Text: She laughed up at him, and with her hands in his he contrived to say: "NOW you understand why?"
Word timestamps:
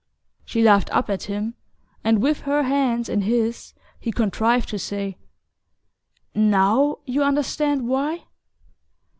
She 0.45 0.63
laughed 0.63 0.89
up 0.89 1.11
at 1.11 1.25
him, 1.25 1.53
and 2.03 2.23
with 2.23 2.39
her 2.41 2.63
hands 2.63 3.07
in 3.07 3.21
his 3.21 3.75
he 3.99 4.11
contrived 4.11 4.67
to 4.69 4.79
say: 4.79 5.19
"NOW 6.33 7.01
you 7.05 7.21
understand 7.21 7.87
why?" 7.87 8.23